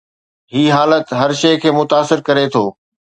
هي 0.53 0.65
حالت 0.77 1.07
هر 1.19 1.31
شيء 1.41 1.57
کي 1.61 1.69
متاثر 1.79 2.19
ڪري 2.27 2.45
ٿو. 2.53 2.65